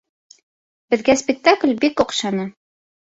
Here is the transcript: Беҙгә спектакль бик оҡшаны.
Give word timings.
Беҙгә 0.95 1.15
спектакль 1.23 1.77
бик 1.85 2.03
оҡшаны. 2.05 2.49